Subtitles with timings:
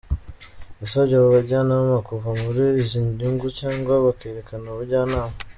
[0.81, 5.19] Yasabye abo bajyanama kuva muri izi nyungu cyangwa bakareka ubujyanama.